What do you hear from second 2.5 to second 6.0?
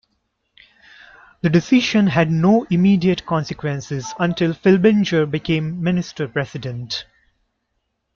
immediate consequences until Filbinger became